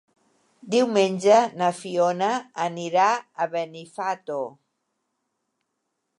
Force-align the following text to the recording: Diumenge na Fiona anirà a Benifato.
Diumenge 0.75 1.35
na 1.61 1.67
Fiona 1.81 2.31
anirà 2.65 3.07
a 3.15 3.49
Benifato. 3.53 4.43